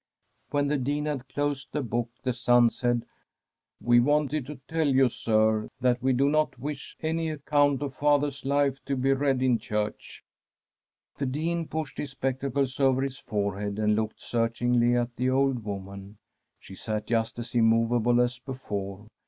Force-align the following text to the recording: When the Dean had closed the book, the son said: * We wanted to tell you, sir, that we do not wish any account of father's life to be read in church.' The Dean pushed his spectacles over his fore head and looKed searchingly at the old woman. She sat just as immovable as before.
When 0.49 0.65
the 0.67 0.77
Dean 0.79 1.05
had 1.05 1.27
closed 1.29 1.73
the 1.73 1.83
book, 1.83 2.09
the 2.23 2.33
son 2.33 2.71
said: 2.71 3.05
* 3.45 3.49
We 3.79 3.99
wanted 3.99 4.47
to 4.47 4.59
tell 4.67 4.87
you, 4.87 5.09
sir, 5.09 5.69
that 5.79 6.01
we 6.01 6.11
do 6.11 6.27
not 6.27 6.57
wish 6.57 6.97
any 7.03 7.29
account 7.29 7.83
of 7.83 7.93
father's 7.93 8.43
life 8.43 8.79
to 8.85 8.95
be 8.95 9.13
read 9.13 9.43
in 9.43 9.59
church.' 9.59 10.23
The 11.19 11.27
Dean 11.27 11.67
pushed 11.67 11.99
his 11.99 12.09
spectacles 12.13 12.79
over 12.79 13.03
his 13.03 13.19
fore 13.19 13.59
head 13.59 13.77
and 13.77 13.95
looKed 13.95 14.19
searchingly 14.19 14.95
at 14.95 15.15
the 15.17 15.29
old 15.29 15.63
woman. 15.63 16.17
She 16.59 16.73
sat 16.73 17.05
just 17.05 17.37
as 17.37 17.53
immovable 17.53 18.21
as 18.21 18.39
before. 18.39 19.05